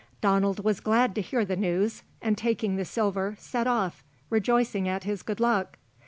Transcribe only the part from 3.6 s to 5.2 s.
off, rejoicing at